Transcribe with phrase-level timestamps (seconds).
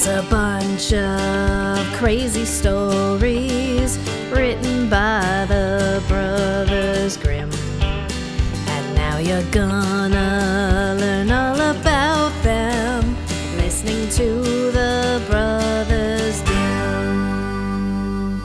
[0.00, 3.98] There's a bunch of crazy stories
[4.30, 7.50] written by the Brothers Grimm.
[7.82, 13.14] And now you're gonna learn all about them
[13.58, 18.40] listening to the Brothers Grimm.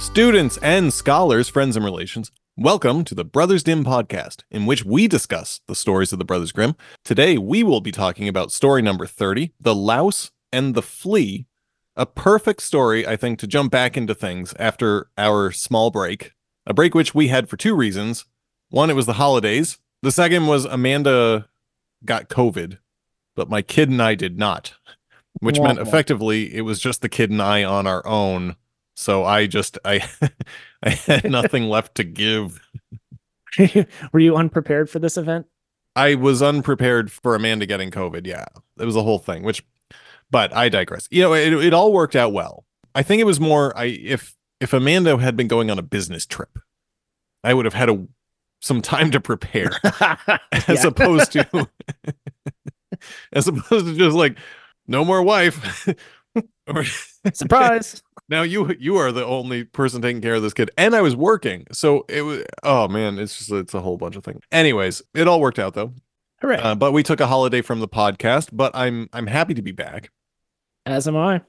[0.00, 5.06] Students and scholars, friends and relations, welcome to the Brothers Dim podcast, in which we
[5.06, 6.74] discuss the stories of the Brothers Grimm.
[7.04, 11.46] Today, we will be talking about story number 30 The Louse and the Flea.
[11.96, 16.32] A perfect story, I think, to jump back into things after our small break.
[16.66, 18.24] A break which we had for two reasons.
[18.70, 19.78] One, it was the holidays.
[20.02, 21.48] The second was Amanda
[22.04, 22.78] got COVID,
[23.34, 24.74] but my kid and I did not,
[25.40, 25.88] which meant Wah, wah.
[25.88, 28.54] effectively it was just the kid and I on our own.
[28.94, 30.08] So I just I
[30.82, 32.60] I had nothing left to give.
[34.12, 35.46] Were you unprepared for this event?
[35.96, 38.24] I was unprepared for Amanda getting COVID.
[38.26, 38.44] Yeah,
[38.78, 39.42] it was a whole thing.
[39.42, 39.64] Which,
[40.30, 41.08] but I digress.
[41.10, 42.64] You know, it, it all worked out well.
[42.94, 43.76] I think it was more.
[43.76, 46.58] I if if Amanda had been going on a business trip,
[47.44, 48.06] I would have had a
[48.60, 49.70] some time to prepare,
[50.66, 51.68] as opposed to
[53.32, 54.36] as opposed to just like
[54.86, 55.88] no more wife.
[56.66, 56.84] Or-
[57.32, 58.02] Surprise.
[58.28, 61.16] now you you are the only person taking care of this kid and i was
[61.16, 65.02] working so it was oh man it's just it's a whole bunch of things anyways
[65.14, 65.92] it all worked out though
[66.40, 66.58] Hooray.
[66.58, 69.72] uh, but we took a holiday from the podcast but i'm i'm happy to be
[69.72, 70.10] back
[70.88, 71.42] As am I.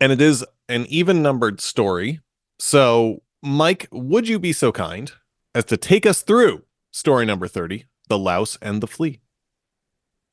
[0.00, 2.20] and it is an even numbered story
[2.58, 5.12] so mike would you be so kind
[5.54, 9.20] as to take us through story number 30 the louse and the flea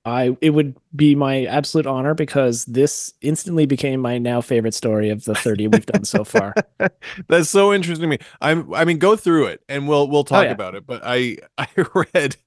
[0.05, 5.09] I it would be my absolute honor because this instantly became my now favorite story
[5.09, 6.55] of the 30 we've done so far.
[7.27, 10.43] that's so interesting to me i'm i mean go through it and we'll we'll talk
[10.43, 10.51] oh, yeah.
[10.51, 11.67] about it but i i
[12.13, 12.37] read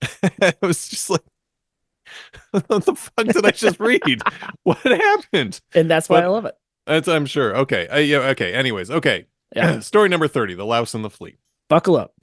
[0.40, 1.24] i was just like
[2.66, 4.02] what the fuck did i just read
[4.64, 6.54] what happened And that's why But- I love it.
[6.86, 9.80] that's i'm sure okay uh, yeah okay anyways okay Yeah.
[9.80, 11.36] story number 30 the louse and the flea
[11.68, 12.12] Buckle up.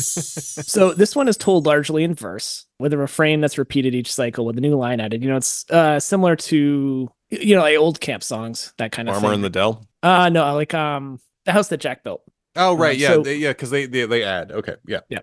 [0.00, 4.44] so this one is told largely in verse with a refrain that's repeated each cycle
[4.44, 5.22] with a new line added.
[5.22, 9.14] You know, it's uh similar to you know, like old camp songs, that kind of
[9.14, 9.34] armor thing.
[9.36, 12.22] in the dell uh no, like um the house that Jack built.
[12.56, 15.20] oh right yeah so- they, yeah because they, they they add okay yeah, yeah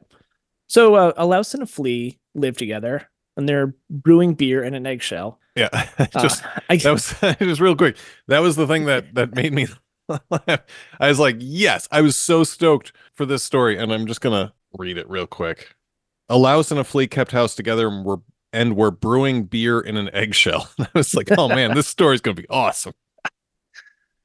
[0.68, 4.86] So uh, a louse and a flea live together and they're brewing beer in an
[4.86, 5.40] eggshell.
[5.56, 7.96] yeah Uh, just I, that was just real quick
[8.28, 9.68] that was the thing that that made me
[10.30, 10.62] laugh
[11.00, 14.54] i was like yes i was so stoked for this story and i'm just gonna
[14.78, 15.76] read it real quick
[16.30, 18.20] a louse and a flea kept house together and were
[18.54, 22.36] and were brewing beer in an eggshell i was like oh man this story's gonna
[22.36, 22.94] be awesome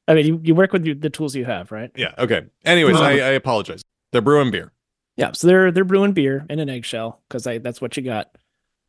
[0.08, 1.90] I mean, you, you work with the tools you have, right?
[1.96, 4.72] yeah okay anyways i i apologize they're brewing beer
[5.16, 5.32] Yeah.
[5.32, 8.36] So they're they're brewing beer in an eggshell because I that's what you got.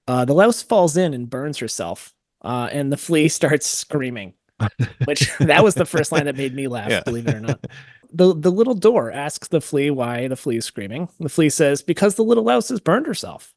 [0.08, 4.34] Uh, the louse falls in and burns herself, uh, and the flea starts screaming,
[5.06, 6.90] which that was the first line that made me laugh.
[6.90, 7.04] Yeah.
[7.04, 7.66] Believe it or not.
[8.12, 11.10] The the little door asks the flea why the flea is screaming.
[11.20, 13.54] The flea says because the little louse has burned herself.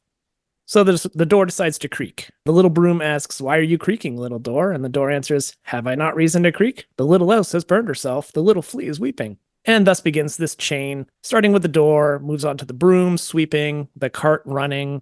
[0.65, 2.29] So the the door decides to creak.
[2.45, 5.85] The little broom asks, "Why are you creaking, little door?" And the door answers, "Have
[5.85, 6.87] I not reason to creak?
[6.97, 8.31] The little louse has burned herself.
[8.31, 12.45] The little flea is weeping." And thus begins this chain, starting with the door, moves
[12.45, 15.01] on to the broom sweeping, the cart running,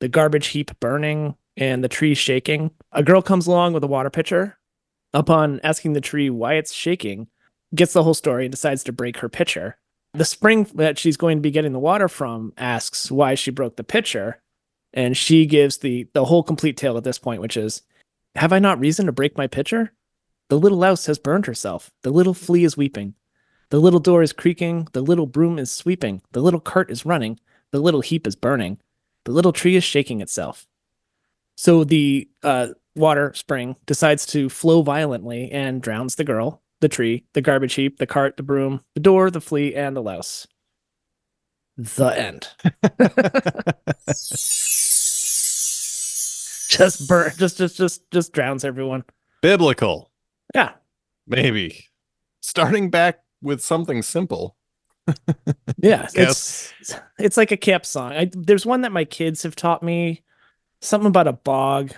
[0.00, 2.70] the garbage heap burning, and the tree shaking.
[2.92, 4.58] A girl comes along with a water pitcher.
[5.12, 7.28] Upon asking the tree why it's shaking,
[7.74, 9.76] gets the whole story and decides to break her pitcher.
[10.14, 13.76] The spring that she's going to be getting the water from asks why she broke
[13.76, 14.40] the pitcher,
[14.92, 17.82] and she gives the the whole complete tale at this point, which is,
[18.36, 19.92] "Have I not reason to break my pitcher?
[20.48, 21.90] The little louse has burned herself.
[22.02, 23.14] The little flea is weeping.
[23.70, 24.88] The little door is creaking.
[24.92, 26.22] The little broom is sweeping.
[26.32, 27.38] The little cart is running.
[27.70, 28.78] The little heap is burning.
[29.28, 30.66] The little tree is shaking itself."
[31.54, 37.24] So the uh, water spring decides to flow violently and drowns the girl, the tree,
[37.34, 40.46] the garbage heap, the cart, the broom, the door, the flea, and the louse.
[41.76, 42.48] The end.
[46.68, 49.04] just burn just just just just drowns everyone.
[49.42, 50.10] biblical
[50.54, 50.72] Yeah.
[51.26, 51.86] maybe
[52.40, 54.56] starting back with something simple
[55.78, 56.06] Yeah.
[56.14, 56.72] Guess.
[56.80, 58.12] It's it's like a camp song.
[58.12, 60.22] I, there's one that my kids have taught me
[60.80, 61.92] something about a bog.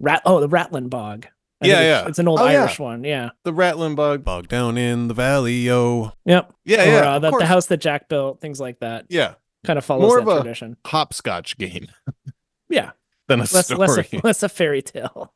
[0.00, 1.26] Rat oh, the Ratlin bog.
[1.62, 2.08] I Yeah, think it's, yeah.
[2.08, 2.60] It's an old Oh, yeah.
[2.62, 3.02] Irish one.
[3.04, 3.30] Yeah.
[3.44, 4.22] the Ratlin Bog.
[4.24, 6.52] bog down in the valley yo Yep.
[6.66, 9.06] yeah or, yeah uh, the, the house that Jack built, things like that.
[9.08, 9.34] yeah
[9.64, 10.76] Kind of follows More that of a- tradition.
[10.86, 11.86] hopscotch game
[12.68, 12.90] Yeah.
[13.28, 15.32] than a Less, story less, a, less a fairy tale.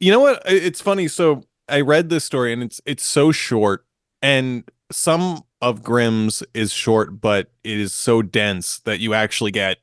[0.00, 3.86] you know what it's funny so i read this story and it's it's so short
[4.20, 9.78] and some of grimm's is short but it is so dense that you actually get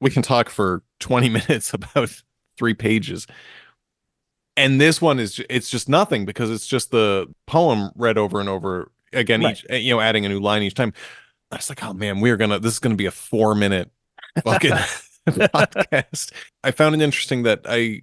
[0.00, 2.22] we can talk for 20 minutes about
[2.58, 3.26] three pages.
[4.56, 8.48] And this one is it's just nothing because it's just the poem read over and
[8.48, 9.56] over again Right.
[9.56, 10.92] each eh, you know adding a new line each time.
[11.52, 13.90] I was like oh man we're gonna this is gonna be a four minute
[14.44, 14.72] fucking
[15.28, 16.32] podcast.
[16.64, 18.00] I found it interesting that i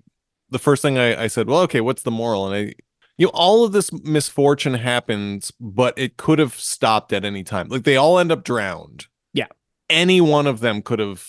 [0.52, 2.52] the first thing I, I said well okay what's the moral?
[2.52, 2.74] And i
[3.18, 7.68] you know all of this misfortune happens but it could have stopped at any time.
[7.70, 9.08] Like they all end up drowned.
[9.34, 9.48] Yeah.
[9.90, 11.28] any one of them could have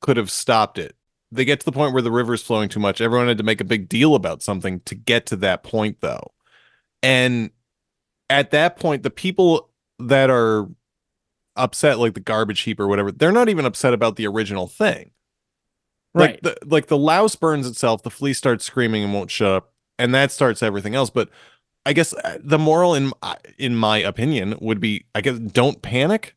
[0.00, 0.96] could have stopped it.
[1.32, 3.00] They get to the point where the river's flowing too much.
[3.00, 6.32] Everyone had to make a big deal about something to get to that point though.
[7.02, 7.50] And
[8.30, 10.68] at that point the people that are
[11.56, 15.10] upset like the garbage heap or whatever they're not even upset about the original thing.
[16.16, 16.42] Right.
[16.44, 19.73] like the like the louse burns itself the flea starts screaming and won't shut up
[19.98, 21.28] and that starts everything else but
[21.86, 25.82] i guess uh, the moral in my- in my opinion would be i guess don't
[25.82, 26.34] panic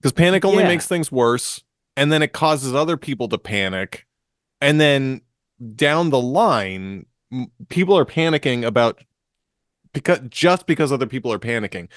[0.00, 0.68] because panic only Yeah.
[0.68, 1.62] makes things worse
[1.96, 4.06] and then it causes other people to panic
[4.60, 5.20] and then
[5.74, 7.06] down the line
[7.68, 9.02] people are panicking about
[9.92, 11.88] because just because other people are panicking.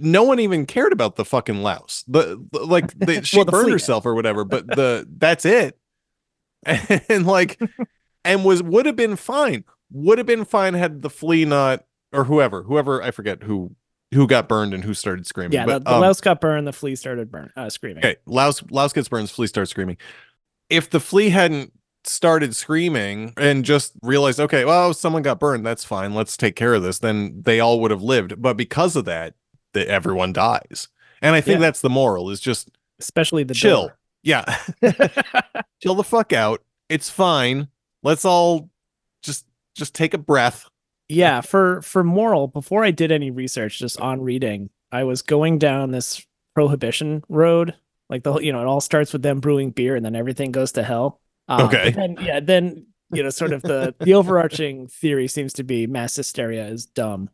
[0.00, 3.52] No one even cared about the fucking louse the, the- like the, she Well, the
[3.52, 5.76] burned herself or whatever but the that's it.
[7.08, 7.60] And like
[8.24, 9.64] and was would have been fine
[9.94, 13.74] would have been fine had the flea not or whoever whoever i forget who
[14.12, 16.66] who got burned and who started screaming yeah, but the, the um, louse got burned,
[16.66, 18.04] the flea started burn uh, screaming.
[18.04, 19.96] Okay, louse louse gets burned, flea starts screaming.
[20.70, 21.72] If the flea hadn't
[22.04, 26.74] started screaming and just realized, okay, well, someone got burned, that's fine, let's take care
[26.74, 28.40] of this, then they all would have lived.
[28.40, 29.34] But because of that,
[29.72, 30.88] that everyone dies.
[31.20, 31.60] And I think Yeah.
[31.62, 32.68] that's the moral is just
[33.00, 33.88] Especially the chill.
[33.88, 33.98] door.
[34.22, 34.44] Yeah.
[35.82, 36.62] chill the fuck out.
[36.88, 37.68] It's fine.
[38.02, 38.70] Let's all
[39.22, 40.68] just just take a breath.
[41.08, 45.58] yeah for for moral before i did any research just on reading i was going
[45.58, 46.24] down this
[46.54, 47.74] prohibition road
[48.08, 50.50] like the whole you know it all starts with them brewing beer and then everything
[50.52, 51.90] goes to hell Um, Okay.
[51.90, 56.16] then, yeah then you know sort of the the overarching theory seems to be mass
[56.16, 57.28] hysteria is dumb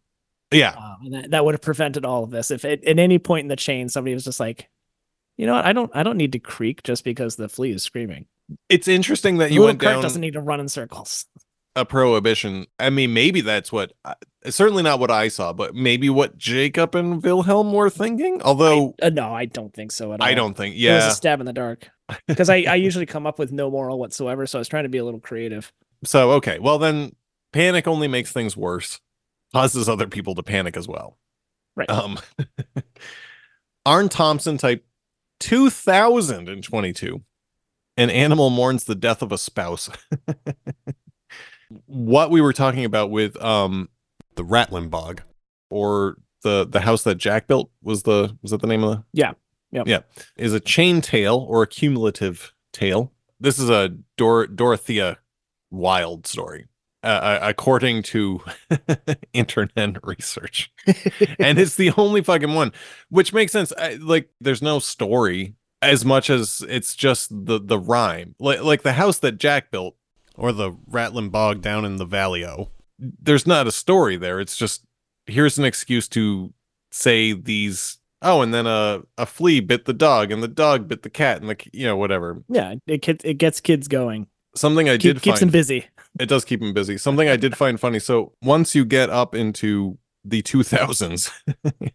[0.50, 0.70] Yeah.
[0.76, 3.44] um, and that, that would have prevented all of this if at, at any point
[3.44, 4.68] in the chain somebody was just like
[5.36, 7.82] you know what i don't i don't need to creak just because the flea is
[7.84, 8.26] screaming
[8.68, 11.26] It's interesting that you little went cart down doesn't need to run in circles
[11.76, 12.66] a prohibition.
[12.78, 14.14] I mean, maybe that's what uh,
[14.48, 18.40] certainly not what I saw, but maybe what Jacob and Wilhelm were thinking.
[18.42, 21.08] Although uh, no i don't think so at all I, don't think, It was yeah.
[21.08, 21.88] a stab in the dark
[22.26, 24.46] because I, I usually come up with no moral whatsoever.
[24.46, 25.72] So I was trying to be a little creative.
[26.04, 27.14] So okay, well then,
[27.52, 29.00] panic only makes things worse,
[29.52, 31.18] causes other people to panic as well.
[31.76, 31.90] Right.
[31.90, 32.18] Um,
[33.86, 34.84] Aarne-Thompson type
[35.38, 37.22] two thousand and twenty-two.
[37.96, 39.90] An animal mourns the death of a spouse.
[41.86, 43.88] what we were talking about with um
[44.36, 45.22] the Ratlin Bog
[45.70, 49.04] or the the house that Jack built was the was that the name of the
[49.12, 49.32] Yeah.
[49.72, 49.86] Yep.
[49.86, 50.00] yeah
[50.36, 53.12] is a chain tale or a cumulative tale.
[53.38, 55.18] This is a Dor- Dorothea
[55.70, 56.66] Wild story,
[57.04, 58.40] uh, according to
[59.32, 60.72] internet research,
[61.38, 62.72] and it's the only fucking one,
[63.08, 63.72] which makes sense.
[63.78, 68.82] I, like, there's no story as much as it's just the the rhyme, like like
[68.82, 69.96] the house that Jack built
[70.40, 72.70] or the Ratlin Bog down in the Valley-O.
[72.98, 74.40] There's not a story there.
[74.40, 74.84] It's just
[75.26, 76.52] here's an excuse to
[76.90, 77.98] say these.
[78.22, 81.40] Oh, and then a a flea bit the dog, and the dog bit the cat,
[81.40, 82.42] and the you know whatever.
[82.48, 84.26] Yeah, it gets it gets kids going.
[84.54, 85.86] Something I Keep, did keeps find them busy.
[86.20, 86.98] it does keep them busy.
[86.98, 88.00] Something I did find funny.
[88.00, 91.30] So once you get up into the 2000s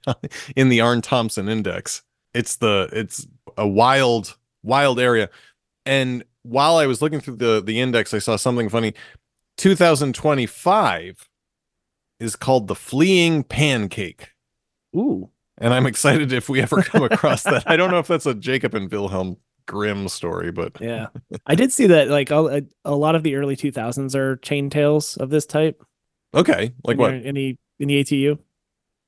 [0.56, 2.02] in the Aarne-Thompson index,
[2.34, 5.30] it's the it's a wild wild area.
[5.86, 8.94] And while I was looking through the the index, I saw something funny.
[9.58, 11.28] 2025
[12.20, 14.30] is called the fleeing pancake.
[14.96, 17.64] Ooh, And I'm excited if we ever come across that.
[17.70, 19.38] I don't know if that's a Jacob and Wilhelm
[19.68, 21.08] Grimm story, but yeah.
[21.46, 24.70] I did see that like a, uh, a lot of the early 2000s are chain
[24.70, 25.84] tales of this type.
[26.34, 26.72] okay.
[26.84, 27.14] Like in what?
[27.14, 28.38] in the in the ATU?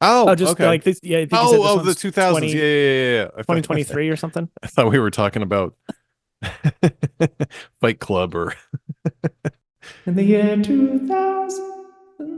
[0.02, 0.68] Oh, Oh, just okay.
[0.68, 1.00] like this.
[1.02, 2.32] Yeah, I think you oh, this oh, oh, the 2000s.
[2.32, 3.24] 20 yeah, yeah, yeah, yeah.
[3.24, 4.50] I thought- 2023 or something.
[4.62, 5.76] I thought we were talking about
[7.82, 8.54] Fight Club or
[10.06, 11.66] In the year 2000.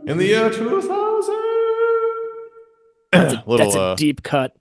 [0.08, 1.36] in the year 2000.
[3.12, 4.56] That's a, Little, that's a uh, deep cut.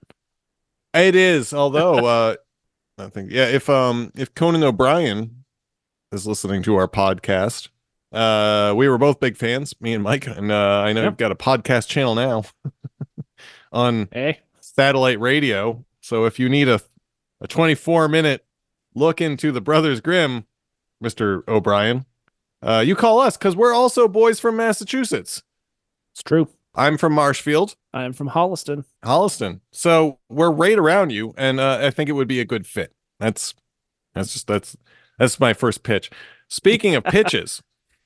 [0.93, 1.53] it is.
[1.53, 2.35] Although, uh,
[2.97, 5.43] I think, yeah, if um, if Conan O'Brien
[6.11, 7.69] is listening to our podcast,
[8.11, 11.11] uh, we were both big fans, me and Mike, and uh, I know Yep.
[11.11, 12.43] you've got a podcast channel now
[13.71, 15.85] on Hey, satellite radio.
[16.01, 16.81] So if you need a
[17.41, 18.43] a 24 minute
[18.95, 20.45] look into the Brothers Grimm,
[21.03, 21.47] Mr.
[21.47, 22.05] O'Brien,
[22.61, 25.43] uh, you call us because we're also boys from Massachusetts.
[26.13, 26.49] it's true.
[26.75, 28.85] I'm from Marshfield, I am from Holliston.
[29.03, 29.61] Holliston.
[29.71, 32.93] So we're right around you, and uh, I think it would be a good fit.
[33.19, 33.53] That's
[34.13, 34.77] that's just that's
[35.17, 36.09] that's my first pitch.
[36.47, 37.61] Speaking of pitches,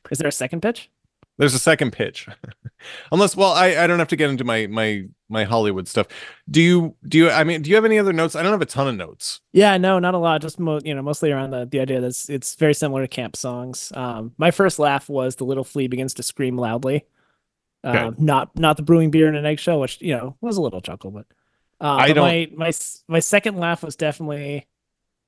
[0.10, 0.90] Is there a second pitch?
[1.38, 2.28] There's a second pitch.
[3.12, 6.08] Unless well, I, I don't have to get into my my my Hollywood stuff.
[6.50, 8.36] Do you do you I mean do you have any other notes?
[8.36, 9.42] I don't have a ton of notes.
[9.52, 10.42] Yeah, no, not a lot.
[10.42, 13.08] Just mo- you know, mostly around the, the idea that it's, it's very similar to
[13.08, 13.92] camp songs.
[13.96, 17.06] Um, my first laugh was the little flea begins to scream loudly.
[17.84, 18.16] Um, Okay.
[18.20, 21.10] not not the brewing beer in an eggshell, which you know was a little chuckle,
[21.12, 21.26] but,
[21.82, 22.72] uh, I but don't- my my
[23.08, 24.68] my second laugh was definitely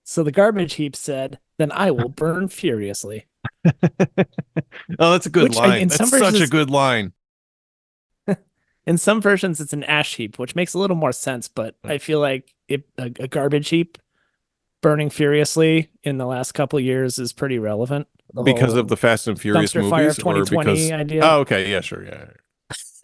[0.03, 3.25] so the garbage heap said, "Then I will burn furiously."
[4.99, 5.81] Oh, that's a good Which, line.
[5.81, 7.13] in That's such a good line.
[8.85, 11.47] In some versions, it's an ash heap, which makes a little more sense.
[11.47, 11.91] But hmm.
[11.91, 13.97] I feel like it, a, a garbage heap
[14.81, 18.07] burning furiously in the last couple of years is pretty relevant.
[18.43, 21.21] Because of the Fast and Furious dumpster fire movies, of or 2020 because idea.
[21.23, 22.25] oh, okay, yeah, sure, yeah.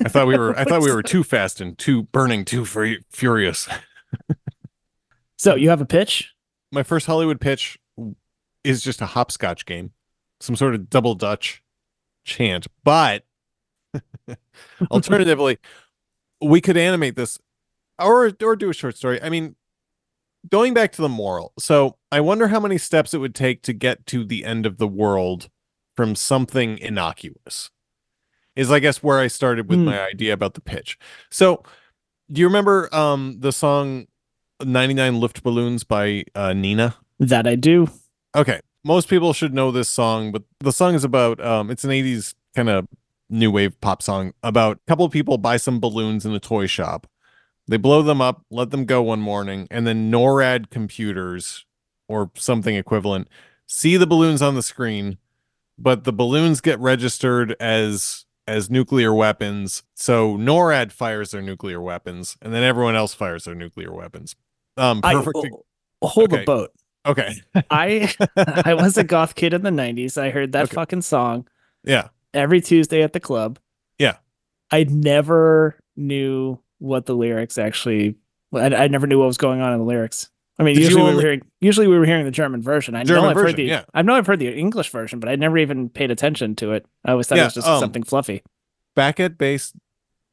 [0.05, 2.98] I thought we were I thought we were too fast and too burning too fu-
[3.10, 3.67] furious.
[5.41, 6.36] So you have a pitch?
[6.71, 7.79] My first Hollywood pitch
[8.63, 9.89] is just a hopscotch game,
[10.41, 11.63] some sort of double Dutch
[12.25, 13.24] chant, but
[14.91, 15.57] alternatively,
[16.41, 17.39] we could animate this
[18.00, 19.21] or or do a short story.
[19.21, 19.55] I mean,
[20.50, 21.53] going back to the moral.
[21.60, 24.77] So, I wonder how many steps it would take to get to the end of
[24.77, 25.50] the world
[25.95, 27.69] from something innocuous.
[28.55, 29.86] Is I guess where I started with Hmm.
[29.86, 30.98] my idea about the pitch.
[31.29, 31.63] So,
[32.31, 34.07] do you remember um the song
[34.63, 36.95] 99 Luftballons by uh, Nena?
[37.19, 37.88] That I do.
[38.36, 38.60] Okay.
[38.83, 42.33] Most people should know this song, but the song is about um it's an 80s
[42.55, 42.88] kind of
[43.29, 46.67] new wave pop song about a couple of people buy some balloons in a toy
[46.67, 47.07] shop.
[47.67, 51.65] They blow them up, let them go one morning, and then NORAD computers
[52.07, 53.27] or something equivalent
[53.71, 55.17] see the balloons on the screen,
[55.77, 59.83] but the balloons get registered as as nuclear weapons.
[59.95, 64.35] So NORAD fires their nuclear weapons, and then everyone else fires their nuclear weapons.
[64.77, 65.38] Um I perfect.
[66.01, 66.41] oh, hold okay.
[66.41, 66.71] the boat.
[67.05, 67.34] Okay.
[67.70, 68.13] I
[68.65, 70.17] I was a goth kid in the 90s.
[70.17, 70.75] I heard that Okay.
[70.75, 71.48] fucking song
[71.84, 72.10] Yeah.
[72.34, 73.60] every Tuesday at the club.
[74.00, 74.17] Yeah.
[74.72, 78.15] I never knew what the lyrics actually
[78.53, 80.29] I, I never knew what was going on in the lyrics.
[80.60, 82.96] I mean, Did usually we were hearing usually we were hearing the German version.
[82.96, 83.84] I German know I've version, heard the yeah.
[83.93, 86.86] I know I've heard the English version, but I never even paid attention to it.
[87.05, 88.43] I always thought Yeah, it was just um, something fluffy.
[88.96, 89.74] back at base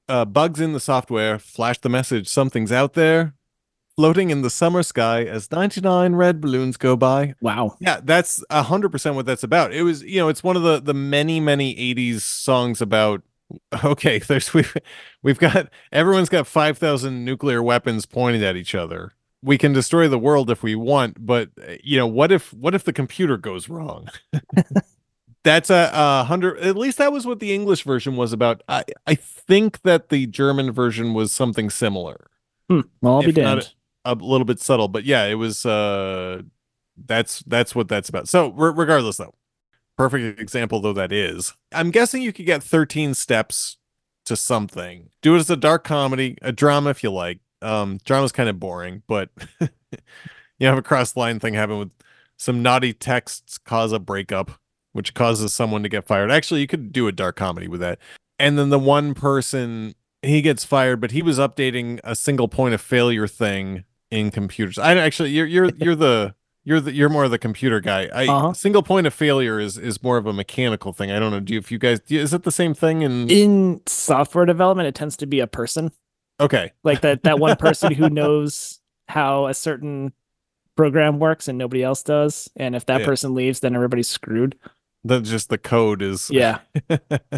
[0.09, 3.35] uh, bugs in the software flash the message something's out there
[3.99, 7.77] floating in the summer sky as 99 red balloons go by Wow.
[7.81, 10.95] yeah that's 100% what that's about it was you know it's one of the the
[10.95, 13.23] many many 80s songs about
[13.85, 14.77] okay there's we've,
[15.25, 20.17] we've got everyone's got 5000 nuclear weapons pointed at each other we can destroy the
[20.19, 21.51] world if we want but
[21.83, 24.07] you know what if what if the computer goes wrong
[25.43, 28.85] that's a, a hundred at least that was what the english version was about i
[29.09, 32.29] i think that the german version was something similar
[32.71, 32.81] Hmm.
[33.01, 33.73] Well, I'll be If not damned.
[34.13, 36.43] A little bit subtle but yeah it was uh
[37.07, 38.29] that's that's what that's about.
[38.29, 39.35] So re- regardless though
[39.97, 43.79] perfect example though that is i'm guessing you could get 13 steps
[44.25, 45.09] to something.
[45.23, 47.41] Do it as a dark comedy a drama if you like.
[47.63, 49.31] Um drama's kind of boring but
[50.59, 51.91] you have a cross line thing happen with
[52.37, 54.53] some naughty texts cause a breakup
[54.93, 56.31] which causes someone to get fired.
[56.31, 57.99] Actually you could do a dark comedy with that.
[58.39, 62.75] And then the one person he gets fired but he was updating a single point
[62.75, 64.79] of failure thing in computers.
[64.79, 66.35] I actually you're you're you're the
[66.65, 68.09] you're the you're more of the computer guy.
[68.15, 68.53] I Uh-huh.
[68.53, 71.11] single point of failure is is more of a mechanical thing.
[71.11, 71.41] I don't know.
[71.41, 74.87] Do you if you guys do is it the same thing in In software development,
[74.89, 75.93] it tends to be a person.
[76.41, 76.73] okay.
[76.85, 80.13] Like that that one person who knows how a certain
[80.77, 82.49] program works and nobody else does.
[82.57, 83.07] And if that Yeah.
[83.07, 84.57] person leaves then everybody's screwed.
[85.05, 86.59] That just the code is yeah.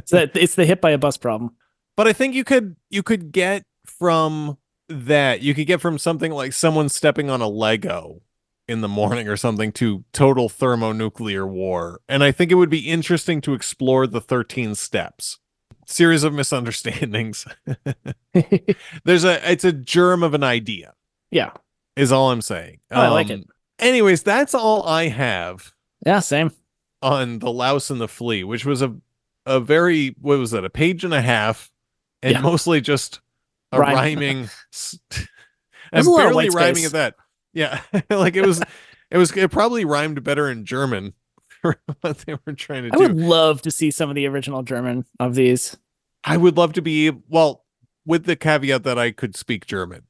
[0.04, 1.54] So that, it's the hit by a bus problem.
[1.96, 4.56] But I think you could you could get from
[4.90, 8.22] that you could get from something like someone stepping on a Lego
[8.68, 12.00] in the morning or something to total thermonuclear war.
[12.08, 15.38] And I think it would be interesting to explore the 13 steps.
[15.86, 17.46] Series of misunderstandings.
[19.04, 20.94] There's a it's a germ of an idea,
[21.30, 21.50] yeah
[21.96, 22.78] is all I'm saying.
[22.92, 23.46] Oh, I like um, it.
[23.80, 25.72] Anyways, that's all I have
[26.06, 26.52] yeah same
[27.02, 28.94] on the louse and the flea, which was a
[29.46, 31.72] a very what was that a page and a half,
[32.22, 32.40] and Yeah.
[32.40, 33.20] mostly just
[33.72, 33.94] a Rhyme.
[33.94, 34.48] rhyming,
[35.92, 36.86] and a lot of barely rhyming space.
[36.86, 37.14] at that.
[37.52, 38.62] Yeah, like it was,
[39.10, 41.14] it was it probably rhymed better in German
[41.62, 43.04] for what they were trying to i do.
[43.04, 45.76] I would love to see some of the original german of these
[46.24, 47.64] I would love to be well,
[48.06, 50.02] with the caveat that I could speak German,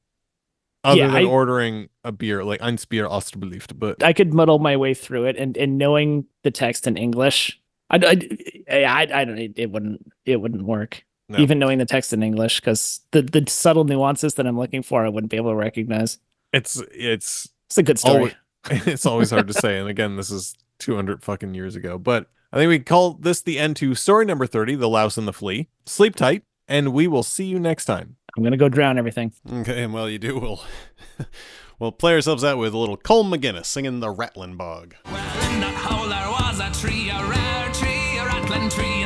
[0.83, 3.77] other Yeah, than I- ordering a beer like ein Bier Ostbelieft.
[3.79, 7.59] But i could muddle my way through it and and knowing the text in english
[7.91, 7.97] i
[8.69, 11.39] i i, I don't it, it wouldn't it wouldn't work No.
[11.39, 15.05] even knowing the text in english because the the subtle nuances that i'm looking for
[15.05, 16.19] i wouldn't be able to recognize
[16.53, 18.35] it's it's it's a good story
[18.69, 19.79] Always, it's always hard to say.
[19.79, 21.97] And again, this is 200 fucking years ago.
[21.97, 25.27] But I think we call this the end to story number 30, The Louse and
[25.27, 25.67] the Flea.
[25.87, 28.17] Sleep tight, and we will see you next time.
[28.37, 29.31] I'm gonna go drown everything.
[29.51, 30.61] Okay, and while you do, we'll
[31.79, 34.95] we'll play ourselves out with a little Cole McGinnis singing the Rattling Bog.
[35.05, 39.00] Well, in that hole there was a tree, a rare tree, a rattling tree,